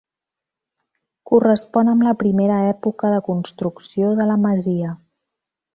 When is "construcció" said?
3.31-4.13